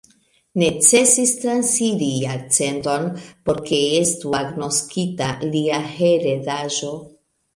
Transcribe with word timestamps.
Necesis 0.59 1.33
transiri 1.41 2.07
jarcenton 2.21 3.05
por 3.49 3.61
ke 3.67 3.81
estu 3.99 4.33
agnoskita 4.39 5.29
lia 5.53 5.81
heredaĵo. 5.99 6.93